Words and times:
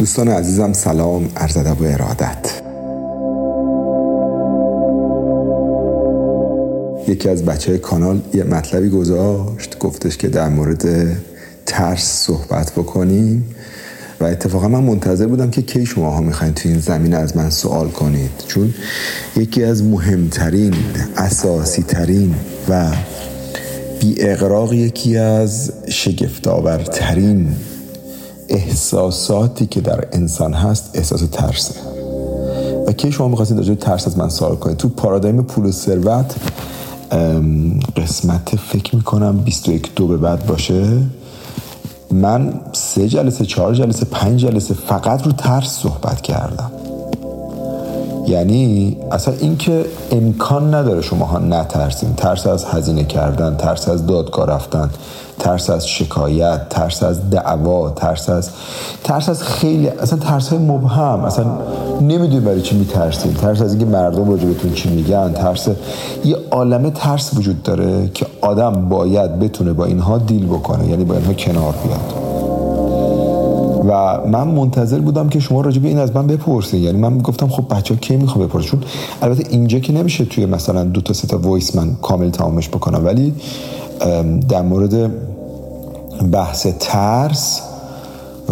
دوستان 0.00 0.28
عزیزم 0.28 0.72
سلام. 0.72 1.28
عرض 1.36 1.56
و 1.56 1.84
ارادت. 1.84 2.62
یکی 7.08 7.28
از 7.28 7.44
بچه 7.44 7.70
های 7.70 7.78
کانال 7.78 8.20
یه 8.34 8.44
مطلبی 8.44 8.88
گذاشت 8.88 9.78
گفتش 9.78 10.16
که 10.16 10.28
در 10.28 10.48
مورد 10.48 11.16
ترس 11.66 12.02
صحبت 12.02 12.72
بکنیم 12.72 13.54
و 14.20 14.24
اتفاقا 14.24 14.68
من 14.68 14.82
منتظر 14.82 15.26
بودم 15.26 15.50
که 15.50 15.62
کی 15.62 15.86
شما 15.86 16.10
ها 16.10 16.20
می‌خواین 16.20 16.54
تو 16.54 16.68
این 16.68 16.78
زمین 16.78 17.14
از 17.14 17.36
من 17.36 17.50
سوال 17.50 17.88
کنید. 17.88 18.30
چون 18.48 18.74
یکی 19.36 19.64
از 19.64 19.82
مهمترین 19.82 20.74
اساسی 21.16 21.82
ترین 21.82 22.34
و 22.68 22.90
بی 24.00 24.14
اقراق 24.18 24.72
یکی 24.72 25.16
از 25.16 25.72
شگفتآورترین 25.88 27.48
احساساتی 28.50 29.66
که 29.66 29.80
در 29.80 30.04
انسان 30.12 30.54
هست 30.54 30.90
احساس 30.94 31.22
ترسه. 31.32 31.74
و 32.86 32.92
کی 32.92 33.12
شما 33.12 33.28
می‌خواستید 33.28 33.58
راجع 33.58 33.74
ترس 33.74 34.06
از 34.06 34.18
من 34.18 34.28
سوال 34.28 34.56
کنید؟ 34.56 34.76
تو 34.76 34.88
پارادایم 34.88 35.42
پول 35.42 35.66
و 35.66 35.72
ثروت 35.72 36.34
قسمت 37.96 38.56
فکر 38.56 38.96
می‌کنم 38.96 39.38
21 39.38 39.94
دو 39.94 40.06
به 40.06 40.16
بعد 40.16 40.46
باشه. 40.46 40.98
من 42.10 42.54
سه 42.72 43.08
جلسه 43.08 43.44
چهار 43.44 43.74
جلسه 43.74 44.04
پنج 44.04 44.40
جلسه 44.40 44.74
فقط 44.74 45.26
رو 45.26 45.32
ترس 45.32 45.68
صحبت 45.68 46.20
کردم. 46.20 46.70
یعنی 48.26 48.96
اصلا 49.12 49.34
اینکه 49.40 49.84
امکان 50.12 50.74
نداره 50.74 51.02
شما 51.02 51.38
نترسین. 51.38 52.14
ترس 52.14 52.46
از 52.46 52.64
هزینه 52.64 53.04
کردن 53.04 53.56
ترس 53.56 53.88
از 53.88 54.06
دادگاه 54.06 54.46
رفتن. 54.46 54.90
ترس 55.40 55.70
از 55.70 55.88
شکایت 55.88 56.68
ترس 56.68 57.02
از 57.02 57.30
دعوا 57.30 57.90
ترس 57.90 58.28
از 58.28 58.50
ترس 59.04 59.28
از 59.28 59.42
خیلی 59.42 59.88
اصلا 59.88 60.18
ترس 60.18 60.48
های 60.48 60.58
مبهم. 60.58 61.24
اصلا 61.24 61.44
نمی‌دونی 62.00 62.40
برای 62.40 62.60
چی 62.62 62.76
میترسین 62.76 63.34
ترس 63.34 63.62
از 63.62 63.70
اینکه 63.70 63.86
مردم 63.86 64.30
راجع 64.30 64.72
چی 64.74 64.90
میگن. 64.90 65.32
ترس 65.32 65.68
یه 66.24 66.36
عالمه 66.50 66.90
ترس 66.90 67.30
وجود 67.36 67.62
داره 67.62 68.10
که 68.14 68.26
آدم 68.40 68.88
باید 68.88 69.38
بتونه 69.38 69.72
با 69.72 69.84
اینها 69.84 70.18
deal 70.18 70.46
بکنه 70.46 70.88
یعنی 70.88 71.04
با 71.04 71.14
اینها 71.14 71.32
کنار 71.32 71.74
بیاد. 71.84 72.14
و 73.88 74.20
من 74.26 74.48
منتظر 74.48 74.98
بودم 74.98 75.28
که 75.28 75.40
شما 75.40 75.60
راجع 75.60 75.80
به 75.80 75.88
این 75.88 75.98
از 75.98 76.16
من 76.16 76.26
بپرسید 76.26 76.82
یعنی 76.82 76.98
من 76.98 77.18
گفتم 77.18 77.48
خب 77.48 77.74
بچه 77.74 77.92
ها 77.92 77.96
کی 77.96 78.16
می‌خوام 78.16 78.46
بپرسن 78.46 78.68
چون 78.68 78.80
البته 79.22 79.44
اینجا 79.50 79.78
که 79.78 79.92
نمیشه 79.92 80.24
توی 80.24 80.46
مثلا 80.46 80.84
دو 80.84 81.00
تا 81.00 81.12
سه 81.12 81.26
تا 81.26 81.38
voice 81.38 81.76
من 81.76 81.96
کامل 82.02 82.30
تمامش 82.30 82.68
بکنم. 82.68 83.04
ولی 83.04 83.34
در 84.48 84.62
مورد 84.62 85.10
بحث 86.32 86.66
ترس 86.80 87.60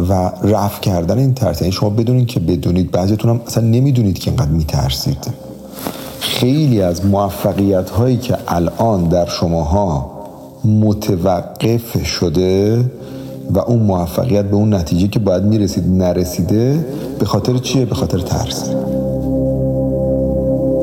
و 0.08 0.33
رفع 0.42 0.80
کردن 0.80 1.19
این 1.19 1.34
ترس. 1.34 1.61
یعنی 1.61 1.72
شما 1.72 1.91
بدونید 1.91 2.27
که 2.27 2.41
بدونید 2.41 2.91
بعضیتون 2.91 3.30
هم 3.30 3.41
اصلا 3.47 3.64
نمی‌دونید 3.64 4.19
که 4.19 4.30
اینقدر 4.30 4.50
میترسید. 4.50 5.27
خیلی 6.20 6.83
از 6.83 7.06
موفقیت 7.06 7.91
هایی 7.91 8.16
که 8.16 8.36
الان 8.48 9.08
در 9.08 9.27
شماها 9.27 10.11
متوقف 10.64 12.06
شده 12.06 12.84
و 13.50 13.58
اون 13.58 13.78
موفقیت 13.78 14.44
به 14.44 14.56
اون 14.56 14.74
نتیجه 14.74 15.08
که 15.08 15.19
باید 15.19 15.42
می‌رسید 15.42 15.89
نرسیده 15.89 16.86
به 17.19 17.24
خاطر 17.24 17.58
چیه؟ 17.58 17.84
به 17.84 17.94
خاطر 17.94 18.19
ترس. 18.19 18.70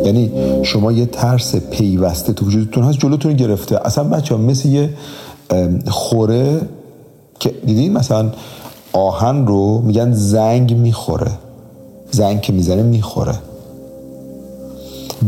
یعنی 0.06 0.32
شما 0.64 0.92
یه 0.92 1.06
ترس 1.06 1.56
پیوسته 1.56 2.34
تو 2.34 2.46
وجودتون 2.46 2.84
هست 2.84 2.98
جلوتون 3.00 3.34
گرفته. 3.34 3.86
اصلا 3.86 4.04
بچه 4.04 4.36
ها 4.36 4.42
مثل 4.42 4.70
یه 4.70 4.90
خوره 5.88 6.62
که 7.40 7.54
دیدین 7.66 7.94
مثلا 7.94 8.32
آهن 8.94 9.48
رو 9.48 9.82
میگن 9.82 10.12
زنگ 10.12 10.78
می‌خوره. 10.78 11.32
زنگ 12.12 12.42
که 12.42 12.54
می‌زنه 12.54 12.84
می‌خوره. 12.84 13.36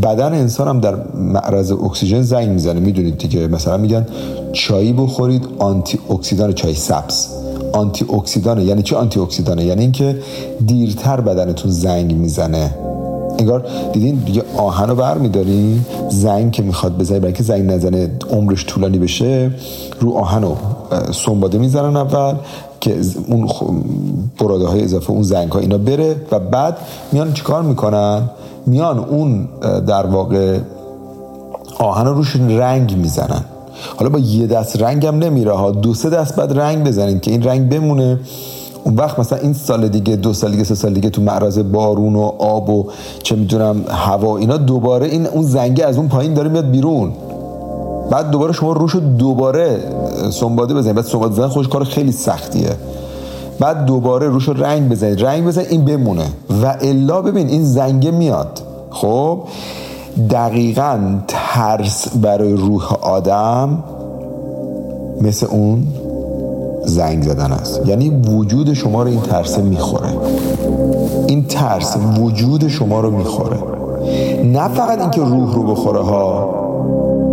بدن 0.02 0.34
انسان 0.34 0.68
هم 0.68 0.80
در 0.80 0.94
معرض 1.14 1.72
اکسیژن 1.72 2.22
زنگ 2.22 2.48
می‌زنه. 2.48 2.80
می‌دونید 2.80 3.18
دیگه. 3.18 3.46
مثلا 3.46 3.76
میگن 3.76 4.06
چایی 4.52 4.92
بخورید 4.92 5.48
آنتی 5.58 5.98
اکسیدان 6.10 6.52
چای 6.52 6.74
سبز. 6.74 7.26
آنتی 7.72 8.04
اکسیدانه 8.12 8.64
یعنی 8.64 8.82
چه 8.82 8.96
آنتی 8.96 9.20
اکسیدانه 9.20 9.64
یعنی 9.64 9.80
اینکه 9.80 10.18
دیرتر 10.66 11.20
بدنتون 11.20 11.70
زنگ 11.70 12.14
می‌زنه. 12.14 12.74
انگار 13.38 13.66
دیدین 13.92 14.14
دیگه 14.14 14.42
آهن 14.56 14.88
رو 14.88 14.94
برمیدارین 14.94 15.84
زنگ 16.10 16.52
که 16.52 16.62
می‌خواد 16.62 16.98
بزنه 16.98 17.20
برای 17.20 17.32
که 17.32 17.42
زنگ 17.42 17.70
نزنه 17.70 18.10
عمرش 18.30 18.66
طولانی 18.66 18.98
بشه 18.98 19.50
رو 20.00 20.16
آهن 20.16 20.42
رو 20.42 20.56
سنباده 21.12 21.58
می‌زنن 21.58 21.96
اول 21.96 22.34
که 22.80 22.96
اون 23.26 23.48
براده 24.40 24.66
های 24.66 24.84
اضافه 24.84 25.10
اون 25.10 25.22
زنگ 25.22 25.52
ها 25.52 25.58
اینا 25.58 25.78
بره 25.78 26.16
و 26.32 26.38
بعد 26.38 26.78
میان 27.12 27.32
چیکار 27.32 27.62
می‌کنن؟ 27.62 28.22
میان 28.66 28.98
اون 28.98 29.48
در 29.86 30.06
واقع 30.06 30.58
آهن 31.78 32.06
رو 32.06 32.14
روش 32.14 32.36
رنگ 32.36 32.96
می‌زنن. 32.96 33.44
حالا 33.96 34.10
با 34.10 34.18
یه 34.18 34.46
دست 34.46 34.82
رنگ 34.82 35.06
هم 35.06 35.18
نمیره 35.18 35.52
ها 35.52 35.70
دو 35.70 35.94
سه 35.94 36.10
دست 36.10 36.36
بعد 36.36 36.58
رنگ 36.58 36.84
بزنید 36.84 37.20
که 37.20 37.30
این 37.30 37.42
رنگ 37.42 37.68
بمونه. 37.68 38.20
اون 38.84 38.96
وقت 38.96 39.18
مثلا 39.18 39.38
این 39.38 39.52
سال 39.52 39.88
دیگه 39.88 40.16
دو 40.16 40.32
سال 40.32 40.50
دیگه 40.50 40.64
سه 40.64 40.74
سال 40.74 40.94
دیگه 40.94 41.10
تو 41.10 41.22
معرض 41.22 41.58
بارون 41.58 42.16
و 42.16 42.22
آب 42.38 42.70
و 42.70 42.86
چه 43.22 43.36
می‌دونم 43.36 43.84
هوا 43.88 44.36
اینا 44.36 44.56
دوباره 44.56 45.06
این 45.06 45.26
اون 45.26 45.42
زنگه 45.42 45.84
از 45.84 45.96
اون 45.96 46.08
پایین 46.08 46.34
داره 46.34 46.48
میاد 46.48 46.70
بیرون. 46.70 47.12
بعد 48.10 48.30
دوباره 48.30 48.52
شما 48.52 48.72
روش 48.72 48.92
رو 48.92 49.00
دوباره 49.00 49.78
سنباده 50.30 50.74
بزنید. 50.74 50.96
بعد 50.96 51.04
سنباده 51.04 51.34
زدن 51.34 51.48
خودش 51.48 51.68
کار 51.68 51.84
خیلی 51.84 52.12
سختیه. 52.12 52.70
بعد 53.60 53.84
دوباره 53.84 54.28
روش 54.28 54.48
رو 54.48 54.54
رنگ 54.64 54.88
بزنید. 54.88 55.24
رنگ 55.24 55.46
بزنید 55.46 55.66
این 55.70 55.84
بمونه. 55.84 56.26
و 56.62 56.76
الا 56.80 57.22
ببین 57.22 57.48
این 57.48 57.64
زنگه 57.64 58.10
میاد. 58.10 58.60
خب؟ 58.90 59.38
دقیقا 60.30 60.98
ترس 61.28 62.08
برای 62.08 62.52
روح 62.52 62.92
آدم 63.00 63.84
مثل 65.20 65.46
اون 65.50 65.86
زنگ 66.84 67.22
زدن 67.22 67.52
است. 67.52 67.80
یعنی 67.86 68.10
وجود 68.10 68.72
شما 68.72 69.02
رو 69.02 69.08
این 69.08 69.20
ترس 69.20 69.58
می‌خوره. 69.58 70.08
این 71.26 71.44
ترس 71.44 71.96
وجود 72.18 72.68
شما 72.68 73.00
رو 73.00 73.10
می‌خوره. 73.10 73.58
نه 74.44 74.68
فقط 74.68 75.00
اینکه 75.00 75.20
روح 75.20 75.54
رو 75.54 75.62
بخوره 75.62 76.02
ها. 76.02 76.57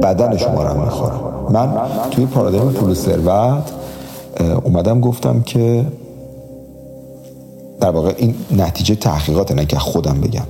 بدن 0.06 0.38
شما 0.38 0.64
رو 0.64 0.82
می‌خوره. 0.82 1.14
من 1.50 1.74
توی 2.12 2.26
پارادایم 2.26 2.72
پول 2.72 2.94
ثروت 2.94 3.72
اومدم 4.64 5.02
گفتم 5.02 5.42
که 5.42 5.86
در 7.80 7.90
واقع 7.90 8.14
این 8.18 8.36
نتیجه 8.58 8.96
تحقیقات 8.96 9.52
نه 9.52 9.66
که 9.66 9.80
خودم 9.80 10.22
بگم. 10.22 10.48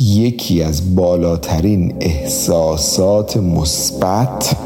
یکی 0.00 0.62
از 0.62 0.94
بالاترین 0.94 1.94
احساسات 2.00 3.36
مثبت 3.36 4.56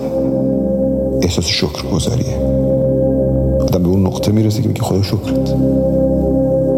احساس 1.22 1.44
شکرگزاریه. 1.44 2.36
آدم 3.60 3.82
به 3.82 3.88
اون 3.88 4.06
نقطه 4.06 4.32
می‌رسه 4.32 4.62
که 4.62 4.68
میگه 4.68 4.82
خدا 4.82 5.02
شکرت. 5.02 5.54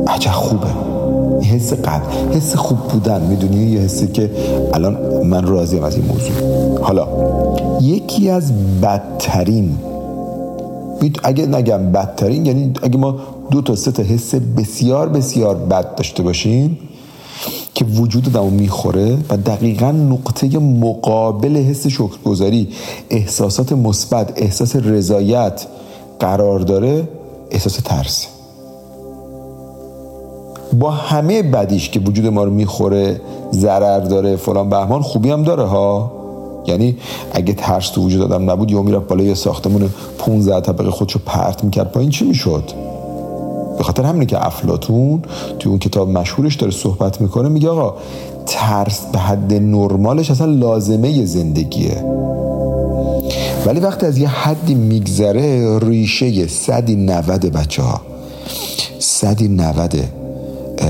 عجب 0.08 0.30
خوبه. 0.30 0.93
حس 1.44 1.72
قلب 1.72 2.02
حس 2.32 2.54
خوب 2.56 2.78
بودن 2.78 3.20
می‌دونی؟ 3.20 3.56
یه 3.56 3.80
حسی 3.80 4.06
که 4.06 4.30
الان 4.74 5.24
من 5.26 5.46
راضیم 5.46 5.82
از 5.82 5.96
این 5.96 6.04
موضوع. 6.04 6.80
حالا 6.82 7.08
یکی 7.80 8.30
از 8.30 8.52
بدترین 8.80 9.76
اگه 11.22 11.46
نگم 11.46 11.92
بدترین 11.92 12.46
یعنی 12.46 12.72
اگه 12.82 12.98
ما 12.98 13.16
دو 13.50 13.62
تا 13.62 13.74
سه 13.76 13.92
تا 13.92 14.02
حس 14.02 14.34
بسیار 14.34 15.08
بسیار 15.08 15.54
بد 15.54 15.94
داشته 15.94 16.22
باشیم 16.22 16.78
که 17.74 17.84
وجود 17.84 18.32
دمو 18.32 18.50
می‌خوره 18.50 19.18
و 19.30 19.36
دقیقا 19.36 19.90
نقطه 19.90 20.58
مقابل 20.58 21.56
حس 21.56 21.86
شکرگذاری 21.86 22.68
احساسات 23.10 23.72
مثبت 23.72 24.32
احساس 24.36 24.76
رضایت 24.76 25.66
قرار 26.20 26.60
داره 26.60 27.08
احساس 27.50 27.72
ترس. 27.84 28.26
با 30.78 30.90
همه 30.90 31.42
بدیش 31.42 31.90
که 31.90 32.00
وجود 32.00 32.26
ما 32.26 32.44
رو 32.44 32.50
می‌خوره 32.50 33.20
ضرر 33.52 34.00
داره 34.00 34.36
فلان 34.36 34.68
بهمان 34.68 35.02
خوبی 35.02 35.30
هم 35.30 35.42
داره 35.42 35.64
ها؟ 35.64 36.12
یعنی 36.66 36.96
اگه 37.32 37.54
ترس 37.54 37.90
تو 37.90 38.02
وجود 38.02 38.22
آدم 38.22 38.50
نبود 38.50 38.70
یا 38.70 38.82
می‌رفت 38.82 39.08
بالای 39.08 39.26
یه 39.26 39.34
ساختمون 39.34 39.90
15 40.18 40.60
طبقه 40.60 40.90
خودشو 40.90 41.18
پرت 41.26 41.64
می‌کرد. 41.64 41.92
پایین 41.92 42.10
چی 42.10 42.24
می‌شد؟ 42.24 42.64
به 43.78 43.84
خاطر 43.84 44.02
همینه 44.02 44.26
که 44.26 44.46
افلاتون 44.46 45.22
توی 45.58 45.70
اون 45.70 45.78
کتاب 45.78 46.08
مشهورش 46.08 46.54
داره 46.54 46.72
صحبت 46.72 47.20
می‌کنه 47.20 47.48
میگه 47.48 47.68
آقا 47.68 47.94
ترس 48.46 49.00
به 49.12 49.18
حد 49.18 49.52
نرمالش 49.54 50.30
اصلا 50.30 50.46
لازمه 50.46 51.24
زندگیه. 51.24 52.04
ولی 53.66 53.80
وقتی 53.80 54.06
از 54.06 54.18
یه 54.18 54.28
حدی 54.28 54.74
میگذره 54.74 55.78
ریشه 55.78 56.46
صدی 56.46 56.96
نود 56.96 57.40
بچه 57.40 57.82
ها 57.82 58.00
صدی 58.98 59.48
نود 59.48 60.23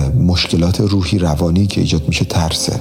مشکلات 0.00 0.80
روحی 0.80 1.18
روانی 1.18 1.66
که 1.66 1.80
ایجاد 1.80 2.08
میشه 2.08 2.24
ترسه. 2.24 2.80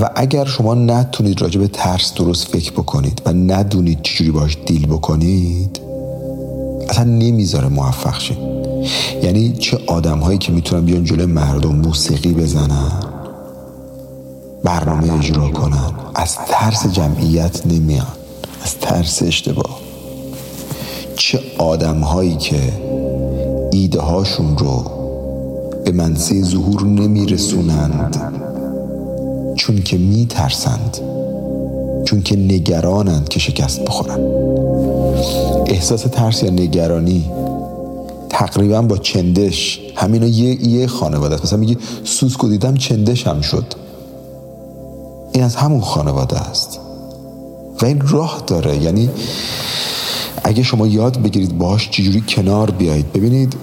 و 0.00 0.10
اگر 0.14 0.44
شما 0.44 0.74
نتونید 0.74 1.42
راجع 1.42 1.60
به 1.60 1.68
ترس 1.68 2.14
درست 2.14 2.48
فکر 2.48 2.72
بکنید 2.72 3.22
و 3.26 3.32
ندونید 3.32 4.02
چجوری 4.02 4.30
باش 4.30 4.56
دیل 4.66 4.86
بکنید 4.86 5.80
اصلا 6.88 7.04
نمی‌ذاره 7.04 7.68
موفق 7.68 8.20
شید. 8.20 8.38
یعنی 9.22 9.52
چه 9.52 9.78
آدم 9.86 10.18
هایی 10.18 10.38
که 10.38 10.52
می‌تونن 10.52 10.84
بیان 10.84 11.04
جلوی 11.04 11.26
مردم 11.26 11.74
موسیقی 11.74 12.32
بزنن 12.32 12.92
برنامه 14.64 15.14
اجرا 15.14 15.48
کنن 15.48 15.92
از 16.14 16.36
ترس 16.48 16.86
جمعیت 16.86 17.66
نمیان 17.66 18.06
از 18.62 18.78
ترس 18.78 19.22
اشتباه. 19.22 19.80
چه 21.16 21.40
آدم 21.58 22.00
هایی 22.00 22.36
که 22.36 22.72
ایده 23.74 24.00
هاشون 24.00 24.58
رو 24.58 24.84
به 25.84 25.92
منصه 25.92 26.42
ظهور 26.42 26.82
نمیرسونند. 26.82 28.16
چون 29.56 29.82
که 29.82 29.98
میترسند. 29.98 30.98
چون 32.04 32.22
که 32.22 32.36
نگرانند 32.36 33.28
که 33.28 33.40
شکست 33.40 33.84
بخورن. 33.84 34.20
احساس 35.66 36.02
ترس 36.02 36.42
یا 36.42 36.50
نگرانی 36.50 37.30
تقریبا 38.28 38.82
با 38.82 38.96
چندش. 38.96 39.80
همینا 39.94 40.26
یه, 40.26 40.68
یه 40.68 40.86
خانواده 40.86 41.34
است. 41.34 41.44
مثلا 41.44 41.58
میگی 41.58 41.78
سوسکو 42.04 42.48
دیدم 42.48 42.74
چندش 42.76 43.26
هم 43.26 43.40
شد. 43.40 43.64
این 45.32 45.44
از 45.44 45.56
همون 45.56 45.80
خانواده 45.80 46.38
است. 46.38 46.78
و 47.82 47.86
این 47.86 48.00
راه 48.08 48.42
داره. 48.46 48.82
یعنی 48.82 49.10
اگه 50.44 50.62
شما 50.62 50.86
یاد 50.86 51.22
بگیرید 51.22 51.58
باهاش 51.58 51.90
چجوری 51.90 52.24
کنار 52.28 52.70
بیایید. 52.70 53.12
ببینید 53.12 53.56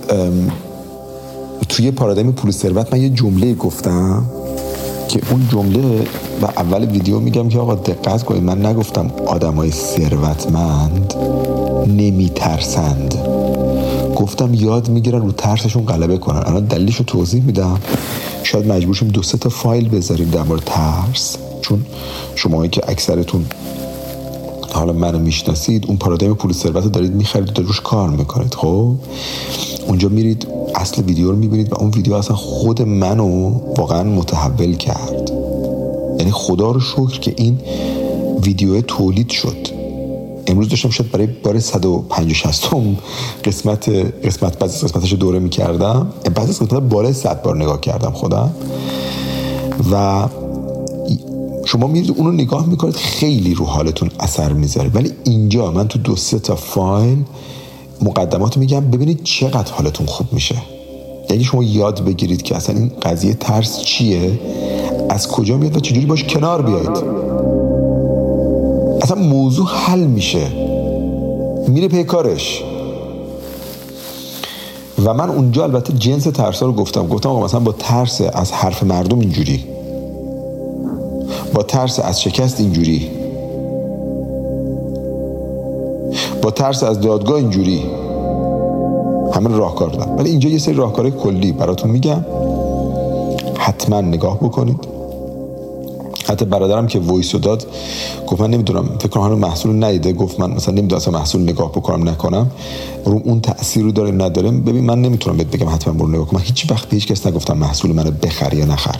توی 1.69 1.91
پارادایم 1.91 2.31
پول 2.31 2.51
ثروت 2.51 2.93
من 2.93 3.01
یه 3.01 3.09
جمله 3.09 3.53
گفتم 3.53 4.25
که 5.07 5.21
اون 5.31 5.47
جمله 5.51 6.01
و 6.41 6.45
اول 6.45 6.85
ویدیو 6.85 7.19
میگم 7.19 7.49
که 7.49 7.59
آقا 7.59 7.75
دقت 7.75 8.23
کنید 8.23 8.43
من 8.43 8.65
نگفتم 8.65 9.11
آدمای 9.25 9.71
ثروتمند 9.71 11.13
نمیترسند. 11.87 13.15
گفتم 14.15 14.53
یاد 14.53 14.89
می‌گیرن 14.89 15.21
رو 15.21 15.31
ترسشون 15.31 15.85
غلبه 15.85 16.17
کنن. 16.17 16.43
الان 16.45 16.65
دلیلش 16.65 16.95
رو 16.95 17.05
توضیح 17.05 17.43
میدم. 17.43 17.77
شاید 18.43 18.67
مجبور 18.67 18.95
شیم 18.95 19.07
دو 19.07 19.23
سه 19.23 19.37
تا 19.37 19.49
فایل 19.49 19.89
بذاریم 19.89 20.29
در 20.29 20.43
مورد 20.43 20.63
ترس. 20.65 21.37
چون 21.61 21.85
شما 22.35 22.67
که 22.67 22.81
اکثرتون 22.87 23.45
حالا 24.73 24.93
منو 24.93 25.19
می‌شناسید 25.19 25.85
اون 25.87 25.97
پارادایم 25.97 26.33
پول 26.33 26.53
ثروت 26.53 26.91
دارید 26.91 27.13
می‌خرید 27.15 27.59
و 27.59 27.63
روش 27.63 27.81
کار 27.81 28.09
می‌کنید. 28.09 28.53
خب؟ 28.53 28.95
اونجا 29.87 30.09
میرید 30.09 30.47
اصل 30.75 31.01
ویدیو 31.01 31.31
رو 31.31 31.37
می‌بینید 31.37 31.73
و 31.73 31.75
اون 31.79 31.89
ویدیو 31.89 32.13
اصلا 32.13 32.35
خود 32.35 32.81
منو 32.81 33.49
واقعا 33.77 34.03
متحول 34.03 34.75
کرد. 34.75 35.31
یعنی 36.19 36.31
خدا 36.31 36.71
رو 36.71 36.79
شکر 36.79 37.19
که 37.19 37.33
این 37.37 37.59
ویدیو 38.43 38.81
تولید 38.81 39.29
شد. 39.29 39.67
امروز 40.47 40.69
داشتم 40.69 40.89
شد 40.89 41.11
برای 41.11 41.27
بار 41.27 41.59
150 41.59 42.33
60 42.33 42.69
قسمت 43.43 43.89
قسمت 44.25 44.59
بعضی 44.59 44.87
قسمتش 44.87 45.13
دوره 45.13 45.39
می‌کردم. 45.39 46.07
بعضی 46.35 46.53
قسمت 46.53 46.73
بالای 46.73 47.13
100 47.13 47.41
بار 47.41 47.55
نگاه 47.55 47.81
کردم 47.81 48.11
خودم. 48.11 48.51
و 49.91 50.25
شما 51.71 51.87
میرید 51.87 52.11
اونو 52.17 52.31
نگاه 52.31 52.65
می‌کنید 52.65 52.95
خیلی 52.95 53.53
رو 53.53 53.65
حالتون 53.65 54.09
اثر 54.19 54.53
می‌ذاره. 54.53 54.89
ولی 54.89 55.11
اینجا 55.23 55.71
من 55.71 55.87
تو 55.87 55.99
دو 55.99 56.15
سه 56.15 56.39
تا 56.39 56.55
فایل 56.55 57.23
مقدمات 58.01 58.57
میگم 58.57 58.91
ببینید 58.91 59.23
چقدر 59.23 59.71
حالتون 59.71 60.05
خوب 60.05 60.33
میشه. 60.33 60.55
یعنی 61.29 61.43
شما 61.43 61.63
یاد 61.63 62.05
بگیرید 62.05 62.41
که 62.41 62.55
اصلا 62.55 62.75
این 62.75 62.91
قضیه 63.01 63.33
ترس 63.33 63.81
چیه؟ 63.81 64.39
از 65.09 65.27
کجا 65.27 65.57
میاد 65.57 65.77
و 65.77 65.79
چجوری 65.79 66.05
باش 66.05 66.23
کنار 66.23 66.61
بیایید؟ 66.61 67.03
اصلا 69.01 69.17
موضوع 69.21 69.67
حل 69.67 69.99
میشه. 69.99 70.47
میره 71.67 71.87
پی 71.87 72.03
کارش. 72.03 72.63
و 75.05 75.13
من 75.13 75.29
اونجا 75.29 75.63
البته 75.63 75.93
جنس 75.93 76.23
ترس 76.23 76.63
رو 76.63 76.73
گفتم. 76.73 77.07
گفتم 77.07 77.29
آقا 77.29 77.45
مثلا 77.45 77.59
با 77.59 77.71
ترس 77.71 78.21
از 78.33 78.51
حرف 78.51 78.83
مردم 78.83 79.19
اینجوری. 79.19 79.70
با 81.53 81.63
ترس 81.63 81.99
از 81.99 82.21
شکست 82.21 82.59
اینجوری. 82.59 83.09
با 86.41 86.51
ترس 86.51 86.83
از 86.83 87.01
دادگاه 87.01 87.37
اینجوری. 87.37 87.83
همه 89.33 89.57
راهکار 89.57 89.89
دادم 89.89 90.17
ولی 90.17 90.29
اینجا 90.29 90.49
یه 90.49 90.57
سری 90.57 90.73
راهکار 90.73 91.09
کلی 91.09 91.51
براتون 91.51 91.91
میگم. 91.91 92.25
حتما 93.57 94.01
نگاه 94.01 94.37
بکنید. 94.37 94.87
حتی 96.25 96.45
برادرم 96.45 96.87
که 96.87 96.99
وایسو 96.99 97.39
داد 97.39 97.67
گفت 98.27 98.41
من 98.41 98.49
نمی‌دونم 98.49 98.89
فکر 98.99 99.07
کنم 99.07 99.33
محصول 99.33 99.83
ندیده. 99.83 100.13
گفت 100.13 100.39
من 100.39 100.51
مثلا 100.51 100.75
نمی‌دونم 100.75 101.01
محصول 101.11 101.41
نگاه 101.41 101.71
بکنم 101.71 102.09
نکنم. 102.09 102.51
رو 103.05 103.21
اون 103.25 103.41
تاثیر 103.41 103.83
رو 103.83 103.91
داره 103.91 104.11
نداره 104.11 104.51
ببین 104.51 104.85
من 104.85 105.01
نمی‌تونم 105.01 105.37
بهت 105.37 105.47
بگم 105.47 105.69
حتما 105.69 105.93
برو 105.93 106.07
نگاه 106.07 106.25
کن. 106.25 106.37
من 106.37 106.43
هیچ 106.43 106.71
وقت 106.71 106.89
به 106.89 106.95
هیچ 106.95 107.07
کس 107.07 107.27
نگفتم 107.27 107.57
محصول 107.57 107.91
منو 107.91 108.11
بخر 108.11 108.53
یا 108.53 108.65
نخر. 108.65 108.99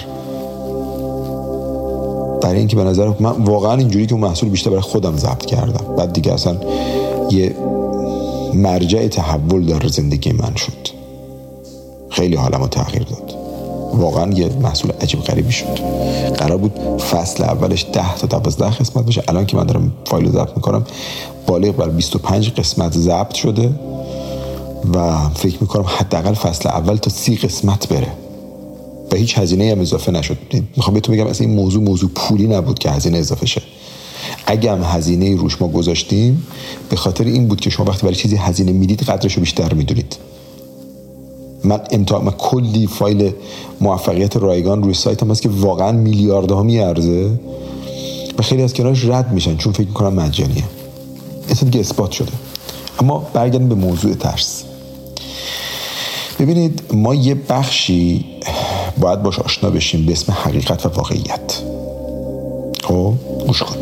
برای 2.42 2.58
اینکه 2.58 2.76
به 2.76 2.84
نظر 2.84 3.12
من 3.20 3.32
واقعا 3.32 3.76
اینجوری 3.76 4.06
که 4.06 4.14
اون 4.14 4.24
محصول 4.24 4.50
بیشتر 4.50 4.70
برای 4.70 4.82
خودم 4.82 5.18
ضبط 5.18 5.46
کردم. 5.46 5.96
بعد 5.96 6.14
دیگه 6.14 6.34
اصلا 6.34 6.58
یه 7.32 7.56
مرجع 8.54 9.08
تحول 9.08 9.66
در 9.66 9.88
زندگی 9.88 10.32
من 10.32 10.56
شد. 10.56 10.88
خیلی 12.10 12.36
حالمو 12.36 12.68
تغییر 12.68 13.04
داد. 13.04 13.36
واقعا 13.94 14.32
یه 14.32 14.50
محصول 14.62 14.92
عجیب 15.02 15.22
غریبی 15.22 15.52
شد. 15.52 15.80
قرار 16.38 16.58
بود 16.58 16.80
فصل 17.12 17.44
اولش 17.44 17.86
10 17.94 18.16
تا 18.16 18.28
12 18.28 18.66
قسمت 18.66 19.06
بشه 19.06 19.24
الان 19.28 19.46
که 19.46 19.58
من 19.58 19.64
دارم 19.64 19.92
فایل 20.06 20.26
رو 20.26 20.32
ضبط 20.32 20.56
می‌کنم 20.56 20.84
بالغ 21.48 21.76
بر 21.76 21.90
25 21.90 22.52
قسمت 22.52 22.98
ضبط 22.98 23.34
شده 23.34 23.70
و 24.94 25.18
فکر 25.36 25.58
می‌کنم 25.62 25.86
حداقل 25.88 26.34
فصل 26.34 26.70
اول 26.70 26.96
تا 26.96 27.10
سی 27.10 27.36
قسمت 27.36 27.88
بره. 27.88 28.08
و 29.12 29.16
هیچ 29.16 29.38
هزینه 29.38 29.72
هم 29.72 29.80
اضافه 29.80 30.12
نشد. 30.12 30.38
می‌خوام 30.78 30.94
بهتون 30.94 31.16
بگم 31.16 31.28
اصلا 31.28 31.48
این 31.48 31.56
موضوع 31.56 31.84
موضوع 31.84 32.10
پولی 32.16 32.48
نبود 32.48 32.80
که 32.80 32.92
هزینه 32.92 33.18
اضافه 33.18 33.46
شه. 33.46 33.62
اگه 34.46 34.72
هم 34.72 34.84
هزینه 34.84 35.36
روش 35.36 35.62
ما 35.62 35.68
گذاشتیم 35.68 36.48
به 36.90 36.96
خاطر 36.96 37.24
این 37.24 37.48
بود 37.48 37.62
که 37.62 37.70
شما 37.70 37.86
وقتی 37.86 38.02
برای 38.02 38.16
چیزی 38.16 38.36
هزینه 38.36 38.72
می‌دید 38.72 39.04
قدرش 39.04 39.34
رو 39.34 39.40
بیشتر 39.40 39.74
می‌دونید. 39.74 40.16
من 41.64 41.82
امتحان 41.92 42.26
من 42.26 42.32
کلی 42.32 42.88
فایل 42.88 43.34
موفقیت 43.82 44.38
رایگان 44.38 44.84
روی 44.84 44.94
سایت 44.94 45.24
هم 45.24 45.32
هست 45.32 45.42
که 45.42 45.50
واقعا 45.50 45.92
میلیاردها 45.92 46.64
میارزه 46.64 47.32
و 48.40 48.42
خیلی 48.42 48.64
از 48.64 48.74
کنارش 48.74 49.06
رد 49.06 49.32
میشن 49.32 49.58
چون 49.58 49.74
فکر 49.74 49.88
می‌کنم 49.88 50.14
مجانیه. 50.14 50.64
اصلا 51.50 51.70
دیگه 51.70 51.80
اثبات 51.80 52.12
شده. 52.12 52.32
اما 53.00 53.18
برگردیم 53.34 53.70
به 53.70 53.76
موضوع 53.76 54.14
ترس. 54.14 54.64
ببینید 56.40 56.82
ما 56.94 57.16
یه 57.16 57.36
بخشی 57.36 58.26
باید 58.98 59.24
باش 59.24 59.40
آشنا 59.40 59.70
بشیم 59.70 60.06
به 60.06 60.12
اسم 60.12 60.32
حقیقت 60.32 60.86
و 60.86 60.90
واقعیت. 60.90 61.62
خب 62.84 63.14
گوش 63.48 63.64
کن. 63.64 63.76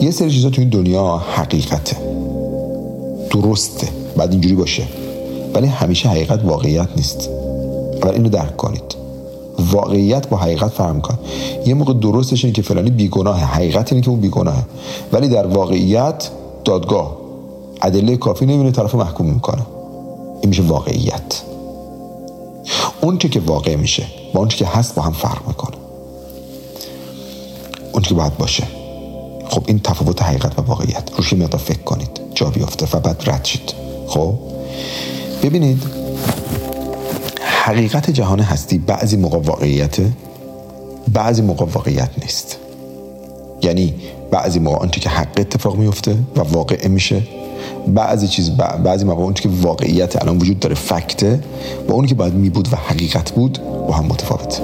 یه 0.00 0.10
سری 0.10 0.30
چیزا 0.30 0.50
تو 0.50 0.60
این 0.60 0.70
دنیا 0.70 1.16
حقیقته. 1.16 1.96
درسته. 3.30 3.88
بعد 4.16 4.30
اینجوری 4.32 4.54
باشه. 4.54 4.82
ولی 5.54 5.66
همیشه 5.66 6.08
حقیقت 6.08 6.44
واقعیت 6.44 6.88
نیست. 6.96 7.28
اول 8.02 8.12
اینو 8.12 8.28
درک 8.28 8.56
کنید. 8.56 8.94
واقعیت 9.72 10.28
با 10.28 10.36
حقیقت 10.36 10.70
فهم 10.70 11.00
کن. 11.00 11.18
یه 11.66 11.74
موقع 11.74 11.92
درستش 11.92 12.44
اینه 12.44 12.54
که 12.54 12.62
فلانی 12.62 12.90
بیگناه 12.90 13.40
حقیقت 13.40 13.92
اینه 13.92 14.04
که 14.04 14.10
اون 14.10 14.20
بیگناهه. 14.20 14.62
ولی 15.12 15.28
در 15.28 15.46
واقعیت 15.46 16.30
دادگاه. 16.64 17.16
ادله 17.82 18.16
کافی 18.16 18.46
نمیونه 18.46 18.70
طرف 18.70 18.94
محکوم 18.94 19.26
می‌کنه. 19.26 19.62
این 20.40 20.48
میشه 20.48 20.62
واقعیت. 20.62 21.42
اون 23.04 23.18
که 23.18 23.40
واقع 23.40 23.76
میشه 23.76 24.06
با 24.34 24.40
اون 24.40 24.48
که 24.48 24.66
هست 24.66 24.94
با 24.94 25.02
هم 25.02 25.12
فرق 25.12 25.48
می‌کنه. 25.48 25.76
اون 27.92 28.02
که 28.02 28.14
باید 28.14 28.36
باشه. 28.36 28.64
خب 29.48 29.64
این 29.66 29.80
تفاوت 29.80 30.22
حقیقت 30.22 30.58
و 30.58 30.62
واقعیت. 30.62 31.10
روش 31.16 31.32
میاد 31.32 31.56
فکر 31.56 31.78
کنید. 31.78 32.20
جا 32.34 32.50
بیافته 32.50 32.86
و 32.92 33.00
بعد 33.00 33.22
رد 33.26 33.44
شید. 33.44 33.74
خب؟ 34.06 34.34
ببینید. 35.42 35.82
حقیقت 37.40 38.10
جهان 38.10 38.40
هستی 38.40 38.78
بعضی 38.78 39.16
موقع 39.16 39.38
واقعیت 39.38 39.96
بعضی 41.12 41.42
موقع 41.42 41.64
واقعیت 41.64 42.10
نیست. 42.22 42.56
یعنی 43.62 43.94
بعضی 44.30 44.58
موقع 44.58 44.76
آنچه 44.76 45.00
که 45.00 45.08
حق 45.08 45.38
اتفاق 45.38 45.76
میفته 45.76 46.16
و 46.36 46.40
واقع 46.40 46.88
میشه 46.88 47.22
بعضی 47.86 48.28
چیز 48.28 48.50
بعضی 48.84 49.04
موقع 49.04 49.22
اون 49.22 49.34
که 49.34 49.48
واقعیت 49.62 50.22
الان 50.22 50.38
وجود 50.38 50.58
داره 50.58 50.74
فکته 50.74 51.40
با 51.88 51.94
اونی 51.94 52.08
که 52.08 52.14
باید 52.14 52.34
می 52.34 52.50
بود 52.50 52.68
و 52.72 52.76
حقیقت 52.76 53.30
بود 53.30 53.58
با 53.88 53.94
هم 53.94 54.04
متفاوت. 54.04 54.62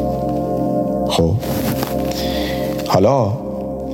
خب؟ 1.08 1.34
حالا 2.88 3.32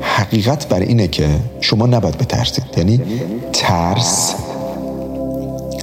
حقیقت 0.00 0.68
بر 0.68 0.80
اینه 0.80 1.08
که 1.08 1.28
شما 1.60 1.86
نباید 1.86 2.18
بترسید 2.18 2.64
یعنی 2.76 3.00
ترس 3.52 4.34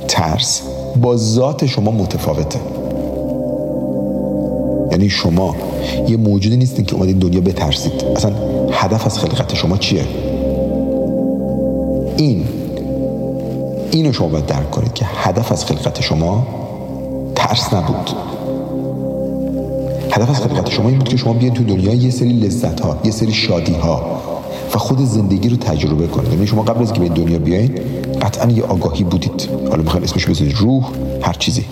ترس 0.08 0.62
با 1.01 1.18
ذات 1.18 1.65
شما 1.65 1.92
متفاوته. 1.92 2.60
یعنی 4.92 5.10
شما 5.10 5.56
یه 6.08 6.18
موجودی 6.18 6.58
نیستین 6.58 6.86
که 6.86 6.96
اومدین 6.96 7.20
دنیا 7.20 7.42
بترسید. 7.42 8.06
اصلا 8.15 8.34
هدف 8.72 9.06
از 9.06 9.20
خلقت 9.20 9.56
شما 9.56 9.77
چیه؟ 9.77 10.06
این 12.18 12.46
اینو 13.93 14.13
شما 14.13 14.27
باید 14.27 14.45
درک 14.45 14.71
کنید 14.71 14.93
که 14.93 15.05
هدف 15.05 15.51
از 15.51 15.65
خلقت 15.65 16.01
شما 16.01 16.47
ترس 17.35 17.73
نبود. 17.73 18.09
هدف 20.12 20.29
از 20.29 20.41
خلقت 20.41 20.69
شما 20.69 20.89
این 20.89 20.97
بود 20.97 21.09
که 21.09 21.17
شما 21.17 21.33
بیاین 21.33 21.53
تو 21.53 21.63
دنیا 21.63 21.93
یه 21.93 22.12
سری 22.12 22.33
لذت 22.33 22.79
ها 22.79 22.97
یه 23.03 23.12
سری 23.12 23.33
شادی 23.33 23.73
ها 23.73 24.21
و 24.75 24.77
خود 24.77 25.05
زندگی 25.05 25.50
رو 25.50 25.57
تجربه 25.57 26.07
کنید. 26.07 26.33
یعنی 26.33 26.47
شما 26.47 26.62
قبل 26.62 26.81
از 26.81 26.93
که 26.93 27.00
به 27.00 27.09
دنیا 27.09 27.39
بیاین 27.39 27.79
قطعا 28.21 28.51
یه 28.51 28.63
آگاهی 28.63 29.03
بودید. 29.03 29.50
حالا 29.69 29.83
می‌خواین 29.83 30.03
اسمش 30.03 30.29
بزنید 30.29 30.55
روح 30.57 30.83
هر 31.21 31.33
چیزی. 31.33 31.65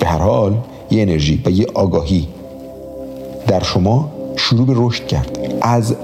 به 0.00 0.06
هر 0.06 0.18
حال 0.18 0.56
یه 0.90 1.02
انرژی 1.02 1.42
و 1.46 1.50
یه 1.50 1.66
آگاهی 1.74 2.28
در 3.46 3.62
شما 3.62 4.10
شروع 4.38 4.66
به 4.66 4.72
رشد 4.76 5.06
کرد. 5.06 5.38
از 5.62 5.94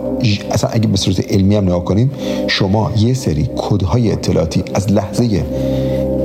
اصلا 0.50 0.70
اگه 0.70 0.86
به 0.86 0.96
صورت 0.96 1.32
علمی 1.32 1.56
هم 1.56 1.64
نگاه 1.64 1.84
کنیم 1.84 2.10
شما 2.46 2.90
یه 2.98 3.14
سری 3.14 3.48
کدهای 3.56 4.12
اطلاعاتی 4.12 4.62
از 4.74 4.92
لحظه 4.92 5.44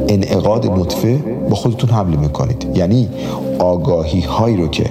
انعقاد 0.07 0.67
نطفه 0.67 1.15
با 1.49 1.55
خودتون 1.55 1.89
حمل 1.89 2.15
می‌کنید. 2.15 2.65
یعنی 2.75 3.09
آگاهی 3.59 4.21
هایی 4.21 4.57
رو 4.57 4.67
که 4.67 4.85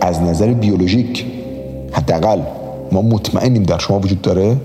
از 0.00 0.22
نظر 0.22 0.52
بیولوژیک 0.52 1.26
حداقل 1.92 2.40
ما 2.92 3.02
مطمئنیم 3.02 3.62
در 3.62 3.78
شما 3.78 3.98
وجود 3.98 4.22
داره 4.22 4.56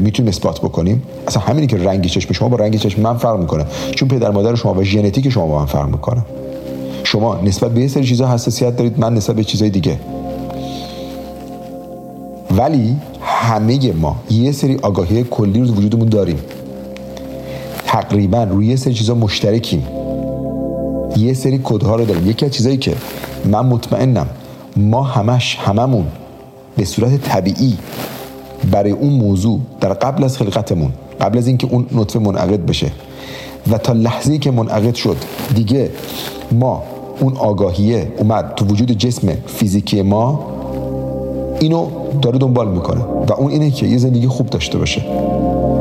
می‌تونیم 0.00 0.28
اثبات 0.28 0.60
بکنیم. 0.60 1.02
اصلا 1.26 1.42
همینی 1.42 1.66
که 1.66 1.76
رنگ 1.76 2.06
چشم 2.06 2.32
شما 2.32 2.48
با 2.48 2.56
رنگ 2.56 2.76
چشم 2.76 3.02
من 3.02 3.16
فرق 3.16 3.40
می‌کنه. 3.40 3.64
چون 3.94 4.08
پدر 4.08 4.30
مادر 4.30 4.54
شما 4.54 4.74
و 4.74 4.84
ژنتیک 4.84 5.28
شما 5.28 5.46
با 5.46 5.58
من 5.58 5.66
فرق 5.66 5.88
می‌کنه. 5.88 6.22
شما 7.04 7.40
نسبت 7.44 7.70
به 7.70 7.80
یه 7.80 7.88
سری 7.88 8.04
چیزا 8.04 8.28
حساسیت 8.28 8.76
دارید 8.76 8.98
من 8.98 9.14
نسبت 9.14 9.36
به 9.36 9.44
چیزای 9.44 9.70
دیگه. 9.70 9.98
ولی 12.50 12.96
همه 13.20 13.92
ما 13.92 14.16
یه 14.30 14.52
سری 14.52 14.76
آگاهی 14.82 15.24
کلی 15.24 15.60
رو 15.60 15.66
وجودمون 15.66 16.08
داریم. 16.08 16.38
تقریبا 17.86 18.42
روی 18.44 18.66
یه 18.66 18.76
سری 18.76 18.94
چیزا 18.94 19.14
مشترکیم. 19.14 19.86
یه 21.16 21.34
سری 21.34 21.60
کدها 21.64 21.96
رو 21.96 22.04
داریم. 22.04 22.30
یکی 22.30 22.46
از 22.46 22.52
چیزایی 22.52 22.76
که 22.76 22.94
من 23.44 23.66
مطمئنم 23.66 24.26
ما 24.76 25.02
همش 25.02 25.56
هممون 25.56 26.06
به 26.76 26.84
صورت 26.84 27.22
طبیعی 27.22 27.78
برای 28.70 28.90
اون 28.90 29.12
موضوع 29.12 29.60
در 29.80 29.92
قبل 29.92 30.24
از 30.24 30.38
خلقتمون 30.38 30.92
قبل 31.20 31.38
از 31.38 31.46
اینکه 31.46 31.66
اون 31.70 31.86
نطفه 31.92 32.18
منعقد 32.18 32.66
بشه 32.66 32.90
و 33.70 33.78
تا 33.78 33.92
لحظه 33.92 34.38
که 34.38 34.50
منعقد 34.50 34.94
شد 34.94 35.16
دیگه 35.54 35.90
ما 36.52 36.82
اون 37.20 37.36
آگاهیه 37.36 38.12
اومد 38.18 38.52
تو 38.56 38.64
وجود 38.64 38.92
جسم 38.92 39.28
فیزیکی 39.46 40.02
ما 40.02 40.55
اینو 41.60 41.86
داره 42.22 42.38
دنبال 42.38 42.68
می‌کنه 42.68 43.00
و 43.00 43.32
اون 43.32 43.50
اینه 43.50 43.70
که 43.70 43.86
یه 43.86 43.98
زندگی 43.98 44.26
خوب 44.26 44.46
داشته 44.46 44.78
باشه. 44.78 45.04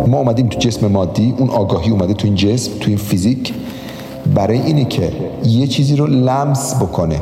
ما 0.08 0.18
اومدیم 0.18 0.48
تو 0.48 0.60
جسم 0.60 0.88
مادی 0.88 1.34
اون 1.38 1.50
آگاهی 1.50 1.92
اومده 1.92 2.14
تو 2.14 2.28
این 2.28 2.36
جسم 2.36 2.72
تو 2.80 2.90
این 2.90 2.98
فیزیک. 2.98 3.54
برای 4.36 4.62
اینه 4.62 4.86
که 4.86 5.12
یه 5.46 5.68
چیزی 5.68 5.96
رو 5.96 6.08
لمس 6.08 6.76
بکنه. 6.76 7.22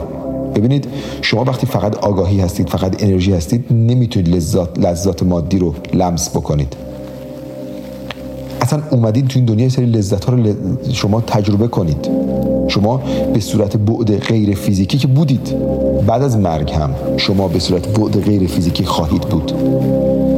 ببینید 0.56 0.88
شما 1.22 1.44
وقتی 1.44 1.66
فقط 1.66 1.98
آگاهی 1.98 2.40
هستید 2.40 2.70
فقط 2.70 3.04
انرژی 3.04 3.34
هستید 3.34 3.66
نمی‌تونید 3.72 4.36
لذات 4.36 4.80
لذات 4.80 5.24
مادی 5.24 5.60
رو 5.60 5.74
لمس 5.94 6.30
بکنید. 6.30 6.76
اصلا 8.62 8.82
اومدید 8.92 9.28
تو 9.28 9.40
این 9.40 9.46
دنیا 9.46 9.70
سری 9.70 9.86
لذت 9.86 10.26
ها 10.26 10.34
رو 10.34 10.54
شما 10.94 11.22
تجربه 11.22 11.68
کنید. 11.68 12.10
شما 12.68 13.02
به 13.34 13.40
صورت 13.40 13.78
بعد 13.78 14.18
غیر 14.18 14.56
فیزیکی 14.56 14.98
که 14.98 15.08
بودید 15.08 15.56
بعد 16.08 16.24
از 16.24 16.38
مرگ 16.38 16.72
هم 16.72 16.90
شما 17.18 17.48
به 17.48 17.60
صورت 17.60 17.88
بعد 17.88 18.22
غیر 18.22 18.48
فیزیکی 18.48 18.86
خواهید 18.86 19.22
بود. 19.22 19.52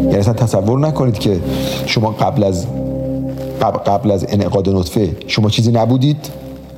یعنی 0.03 0.17
اصلا 0.17 0.33
تصور 0.33 0.79
نکنید 0.79 1.19
که 1.19 1.39
شما 1.85 2.11
قبل 2.11 2.43
از 2.43 2.65
قبل 3.85 4.11
از 4.11 4.25
انعقاد 4.29 4.69
نطفه 4.69 5.09
شما 5.27 5.49
چیزی 5.49 5.71
نبودید 5.71 6.29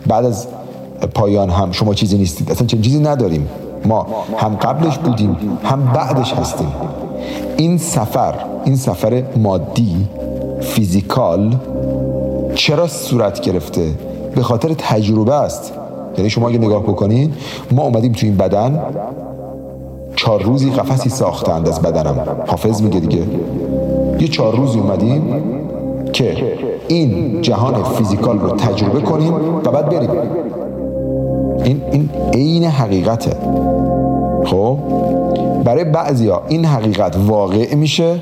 بعد 0.08 0.26
از 0.26 0.48
پایان 1.14 1.50
هم 1.50 1.72
شما 1.72 1.94
چیزی 1.94 2.18
نیستید. 2.18 2.52
اصلا 2.52 2.68
چنین 2.68 2.84
چیزی 2.84 3.00
نداریم. 3.00 3.48
ما 3.86 4.08
هم 4.38 4.56
قبلش 4.56 4.98
بودیم 4.98 5.38
هم 5.64 5.86
بعدش 5.94 6.34
هستیم. 6.34 6.72
این 7.58 7.78
سفر 7.78 8.34
این 8.66 8.76
سفر 8.76 9.24
مادی 9.38 10.08
فیزیکال 10.62 11.56
چرا 12.56 12.88
صورت 12.88 13.42
گرفته؟ 13.42 13.92
به 14.38 14.44
خاطر 14.44 14.74
تجربه 14.78 15.34
است. 15.34 15.74
یعنی 16.18 16.30
شما 16.30 16.50
اگه 16.50 16.58
نگاه 16.58 16.84
بکنین 16.84 17.34
ما 17.72 17.84
اومدیم 17.84 18.12
تو 18.12 18.26
این 18.26 18.38
بدن. 18.38 18.82
چهار 20.16 20.44
روزی 20.44 20.72
قفسی 20.72 21.10
ساختند 21.10 21.68
از 21.68 21.82
بدنم. 21.82 22.28
حافظ 22.48 22.82
میگه 22.82 23.00
دیگه. 23.00 23.24
یه 24.20 24.28
چهار 24.28 24.56
روزی 24.56 24.80
اومدیم 24.80 25.22
که 26.14 26.58
این 26.88 27.42
جهان 27.42 27.84
فیزیکال 27.84 28.40
رو 28.40 28.50
تجربه 28.50 29.02
کنیم 29.02 29.34
و 29.34 29.72
بعد 29.72 29.90
بریم. 29.90 30.10
این 31.64 31.82
این 31.92 32.10
عین 32.34 32.64
حقیقته. 32.64 33.36
خب؟ 34.46 34.78
برای 35.64 35.84
بعضیا 35.84 36.42
این 36.48 36.66
حقیقت 36.66 37.16
واقع 37.28 37.76
میشه 37.76 38.20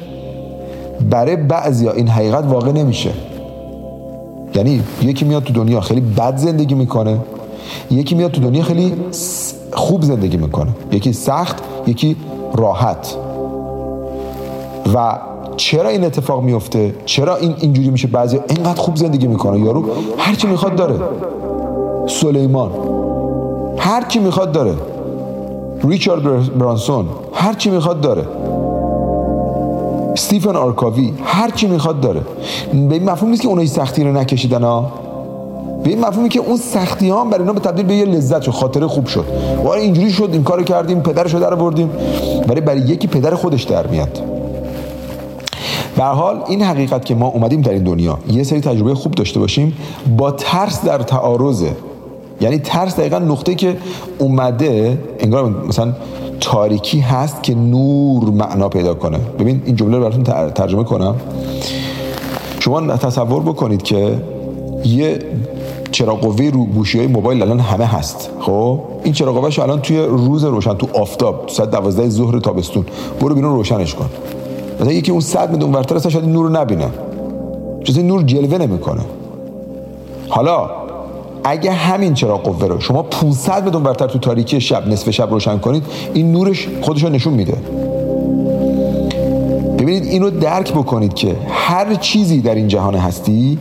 برای 1.09 1.35
بعضیا 1.35 1.91
این 1.91 2.07
حقیقت 2.07 2.43
واقع 2.45 2.71
نمیشه. 2.71 3.11
یعنی 4.55 4.81
یکی 5.01 5.25
میاد 5.25 5.43
تو 5.43 5.53
دنیا 5.53 5.81
خیلی 5.81 6.01
بد 6.01 6.37
زندگی 6.37 6.75
می‌کنه 6.75 7.17
یکی 7.91 8.15
میاد 8.15 8.31
تو 8.31 8.41
دنیا 8.41 8.63
خیلی 8.63 8.93
خوب 9.73 10.03
زندگی 10.03 10.37
می‌کنه. 10.37 10.71
یکی 10.91 11.13
سخت 11.13 11.63
یکی 11.87 12.15
راحت. 12.55 13.15
و 14.95 15.19
چرا 15.57 15.89
این 15.89 16.03
اتفاق 16.03 16.43
میفته؟ 16.43 16.95
چرا 17.05 17.35
این 17.35 17.55
اینجوری 17.59 17.89
میشه؟ 17.89 18.07
بعضی 18.07 18.39
اینقدر 18.49 18.81
خوب 18.81 18.95
زندگی 18.95 19.27
می‌کنه. 19.27 19.59
یارو 19.59 19.85
هر 20.17 20.35
چی 20.35 20.47
می‌خواد 20.47 20.75
داره. 20.75 20.95
سلیمان 22.07 22.71
هر 23.77 24.05
چی 24.07 24.19
می‌خواد 24.19 24.51
داره. 24.51 24.73
ریچارد 25.83 26.57
برانسون 26.57 27.05
هر 27.33 27.53
چی 27.53 27.69
می‌خواد 27.69 28.01
داره. 28.01 28.23
ستیفن 30.15 30.55
آرکاوی 30.55 31.13
هر 31.23 31.49
چی 31.49 31.67
می‌خواد 31.67 31.99
داره. 31.99 32.21
به 32.73 32.95
این 32.95 33.09
مفهوم 33.09 33.31
نیست 33.31 33.41
که 33.41 33.47
اونایی 33.47 33.67
سختی 33.67 34.03
رو 34.03 34.11
نکشیدن 34.11 34.63
ها 34.63 34.91
به 35.85 35.91
این 35.91 35.99
مفهومی 35.99 36.29
که 36.29 36.39
اون 36.39 36.57
سختی 36.57 37.09
ها 37.09 37.25
برای 37.25 37.39
اینا 37.39 37.53
به 37.53 37.59
تبدیل 37.59 37.85
به 37.85 37.95
یه 37.95 38.05
لذت 38.05 38.41
شد 38.41 38.51
خاطره 38.51 38.87
خوب 38.87 39.07
شد. 39.07 39.25
و 39.63 39.67
اینجوری 39.69 40.11
شد 40.11 40.29
این 40.31 40.43
کارو 40.43 40.63
کردیم 40.63 41.01
پدرش 41.01 41.33
رو 41.33 41.39
در 41.39 41.55
بردیم 41.55 41.89
ولی 42.47 42.61
برای 42.61 42.79
یکی 42.79 43.07
پدر 43.07 43.35
خودش 43.35 43.63
در 43.63 43.87
میاد. 43.87 44.21
به 45.97 46.03
حال 46.03 46.43
این 46.47 46.61
حقیقت 46.61 47.05
که 47.05 47.15
ما 47.15 47.27
اومدیم 47.27 47.61
در 47.61 47.71
این 47.71 47.83
دنیا 47.83 48.17
یه 48.31 48.43
سری 48.43 48.61
تجربه 48.61 48.95
خوب 48.95 49.11
داشته 49.11 49.39
باشیم 49.39 49.77
با 50.17 50.31
ترس 50.31 50.85
در 50.85 50.97
تعارضه. 50.97 51.71
یعنی 52.41 52.59
ترس 52.59 52.95
دقیقا 52.95 53.19
نقطه 53.19 53.55
که 53.55 53.77
اومده 54.19 54.97
انگار 55.19 55.49
مثلا 55.67 55.93
تاریکی 56.41 56.99
هست 56.99 57.43
که 57.43 57.55
نور 57.55 58.29
معنا 58.29 58.69
پیدا 58.69 58.93
کنه. 58.93 59.17
ببین 59.39 59.61
این 59.65 59.75
جمله 59.75 59.97
رو 59.97 60.03
براتون 60.03 60.23
ترجمه 60.51 60.83
کنم. 60.83 61.15
شما 62.59 62.97
تصور 62.97 63.41
بکنید 63.41 63.83
که 63.83 64.21
یه 64.85 65.19
چراغ 65.91 66.19
قوه 66.19 66.49
رو 66.53 66.65
گوشی 66.65 66.97
های 66.97 67.07
موبایل 67.07 67.41
الان 67.41 67.59
همه 67.59 67.85
هست 67.85 68.29
خب؟ 68.39 68.79
این 69.03 69.13
چراغ 69.13 69.35
قوهش 69.35 69.59
الان 69.59 69.81
توی 69.81 69.97
روز 69.97 70.43
روشن 70.43 70.73
تو 70.73 70.87
آفتاب 70.93 71.45
تو 71.45 71.53
ساعت 71.53 71.71
12 71.71 72.09
ظهر 72.09 72.39
تابستون. 72.39 72.85
برو 73.21 73.35
بیرون 73.35 73.55
روشنش 73.55 73.95
کن. 73.95 74.09
مثلا 74.79 74.91
یکی 74.91 75.11
اون 75.11 75.21
100 75.21 75.51
متر 75.55 75.65
ورتر 75.65 75.95
اصلا 75.95 76.11
شاید 76.11 76.25
نور 76.25 76.45
رو 76.45 76.51
نبینه. 76.51 76.87
چون 77.83 78.03
نور 78.03 78.23
جلوه 78.23 78.57
نمی‌کنه. 78.57 79.01
حالا 80.29 80.69
اگه 81.47 81.71
همین 81.71 82.13
چراغ 82.13 82.43
قوه 82.43 82.67
رو 82.67 82.79
شما 82.79 83.01
500 83.01 83.67
متر 83.67 83.79
برتر 83.79 84.07
تو 84.07 84.19
تاریکی 84.19 84.61
شب 84.61 84.87
نصف 84.87 85.09
شب 85.09 85.31
روشن 85.31 85.57
کنید 85.57 85.83
این 86.13 86.31
نورش 86.31 86.67
خودش 86.81 87.03
رو 87.03 87.09
نشون 87.09 87.33
میده. 87.33 87.57
ببینید 89.79 90.03
اینو 90.03 90.29
درک 90.29 90.73
بکنید 90.73 91.13
که 91.13 91.35
هر 91.49 91.95
چیزی 91.95 92.41
در 92.41 92.55
این 92.55 92.67
جهان 92.67 92.95
هستی 92.95 93.57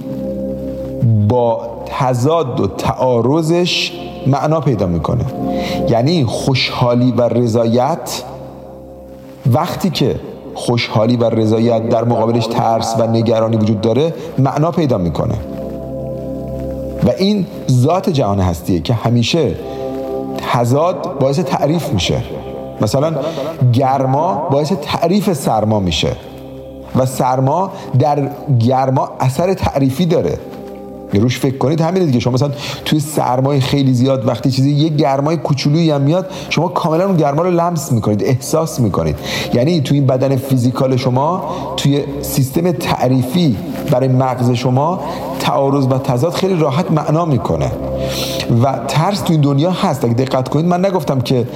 با 1.29 1.61
تضاد 1.87 2.61
و 2.61 2.67
تعارضش 2.67 3.93
معنا 4.27 4.61
پیدا 4.61 4.87
می‌کنه. 4.87 5.25
یعنی 5.89 6.25
خوشحالی 6.25 7.13
و 7.13 7.29
رضایت 7.29 8.23
وقتی 9.53 9.91
که 9.91 10.15
خوشحالی 10.55 11.17
و 11.17 11.31
رضایت 11.31 11.89
در 11.89 12.05
مقابلش 12.05 12.47
ترس 12.47 12.95
و 12.99 13.07
نگرانی 13.07 13.57
وجود 13.57 13.81
داره 13.81 14.15
معنا 14.39 14.71
پیدا 14.71 14.99
می‌کنه. 14.99 15.35
و 17.05 17.11
این 17.19 17.47
ذات 17.71 18.11
جهان 18.11 18.41
هستیه 18.41 18.81
که 18.81 18.95
همیشه 18.95 19.55
تضاد 20.53 21.19
باعث 21.19 21.39
تعریف 21.39 21.89
میشه. 21.89 22.23
مثلا 22.81 23.15
گرما 23.73 24.49
باعث 24.51 24.73
تعریف 24.83 25.33
سرما 25.33 25.81
میشه 25.81 26.13
و 26.97 27.07
سرما 27.07 27.73
در 27.99 28.29
گرما 28.61 29.11
اثر 29.21 29.55
تعریفی 29.55 30.07
داره. 30.07 30.39
روش 31.13 31.39
فکر 31.39 31.59
کنید 31.59 31.81
همینه 31.81 32.07
دیگه. 32.07 32.21
شما 32.21 32.33
مثلا 32.33 32.51
توی 32.85 33.01
سرمای 33.01 33.61
خیلی 33.61 33.95
زیاد 33.95 34.29
وقتی 34.29 34.51
چیزی 34.51 34.71
یه 34.71 34.89
گرمای 34.89 35.37
کوچولویی 35.37 35.91
هم 35.91 36.01
میاد 36.01 36.31
شما 36.51 36.69
کاملا 36.69 37.07
اون 37.07 37.17
گرما 37.17 37.43
رو 37.43 37.51
لمس 37.51 37.93
می‌کنید 37.93 38.23
احساس 38.25 38.81
می‌کنید. 38.81 39.17
یعنی 39.55 39.81
توی 39.81 39.99
این 39.99 40.07
بدن 40.07 40.37
فیزیکال 40.37 40.97
شما 40.97 41.45
توی 41.77 42.05
سیستم 42.23 42.73
تعریفی 42.73 43.57
برای 43.91 44.09
مغز 44.09 44.51
شما 44.51 45.01
تعارض 45.41 45.87
و 45.87 45.99
تضاد 45.99 46.33
خیلی 46.33 46.55
راحت 46.55 46.91
معنا 46.91 47.25
می‌کنه. 47.25 47.73
و 48.63 48.79
ترس 48.89 49.21
تو 49.21 49.33
این 49.33 49.41
دنیا 49.41 49.71
هست. 49.71 50.05
اگه 50.05 50.15
دقت 50.15 50.49
کنید 50.49 50.67
من 50.67 50.85
نگفتم 50.85 51.21
که 51.21 51.49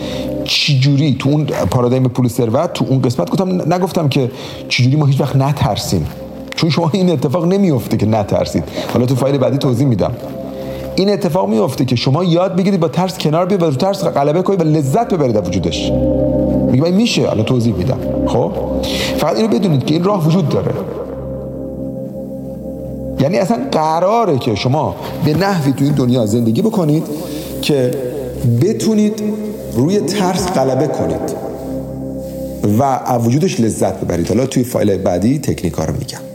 چجوری 0.45 1.17
تو 1.19 1.29
اون 1.29 1.45
پارادایم 1.45 2.03
پول 2.03 2.29
ثروت 2.29 2.73
تو 2.73 2.85
اون 2.89 3.03
قسمت 3.03 3.31
گفتم 3.31 3.75
نگفتم 3.75 4.09
که 4.09 4.31
چجوری 4.69 4.97
ما 4.97 5.07
هیچ 5.07 5.21
وقت 5.21 5.37
نترسیم. 5.37 6.07
چون 6.59 6.71
شما 6.71 6.91
این 6.93 7.11
اتفاق 7.11 7.47
نمیفته 7.47 7.97
که 7.97 8.07
نترسید. 8.07 8.65
حالا 8.93 9.07
تو 9.07 9.15
فایل 9.15 9.39
بعدی 9.39 9.59
توضیح 9.59 9.87
میدم. 9.87 10.13
این 10.97 11.11
اتفاق 11.11 11.49
میفته 11.49 11.85
که 11.85 11.97
شما 11.97 12.25
یاد 12.25 12.57
بگیرید 12.57 12.81
با 12.81 12.89
ترس 12.89 13.19
کنار 13.19 13.47
بیاید 13.47 13.63
و 13.63 13.67
رو 13.67 13.75
ترس 13.75 14.05
غلبه 14.05 14.43
کنید 14.43 14.61
و 14.61 14.65
لذت 14.65 15.15
ببرید 15.15 15.37
از 15.37 15.49
وجودش. 15.49 15.93
میگم 16.73 16.93
میشه. 16.93 17.27
حالا 17.27 17.43
توضیح 17.43 17.75
میدم. 17.75 17.99
خب؟ 18.27 18.53
فقط 19.19 19.37
اینو 19.37 19.49
بدونید 19.49 19.85
که 19.85 19.95
این 19.95 20.05
راه 20.05 20.27
وجود 20.27 20.49
داره. 20.49 20.73
یعنی 23.21 23.39
اصلا 23.39 23.59
قراره 23.73 24.39
که 24.39 24.55
شما 24.55 24.95
به 25.25 25.35
نحوی 25.35 25.73
تو 25.73 25.85
این 25.85 25.95
دنیا 25.95 26.27
زندگی 26.27 26.63
بکنید 26.63 27.05
که 27.63 27.91
بتونید 28.63 29.23
روی 29.75 30.01
ترس 30.01 30.53
غلبه 30.53 30.87
کنید 30.87 31.35
و 32.79 33.15
وجودش 33.19 33.61
لذت 33.61 34.01
ببرید. 34.01 34.29
حالا 34.29 34.47
توی 34.47 34.65
فایل 34.65 34.99
بعدی 34.99 35.39
تکنیک 35.39 35.75
رو 35.75 35.93
میگم. 35.99 36.28